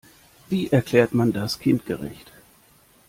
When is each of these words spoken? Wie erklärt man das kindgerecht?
Wie 0.49 0.71
erklärt 0.71 1.13
man 1.13 1.31
das 1.31 1.59
kindgerecht? 1.59 2.31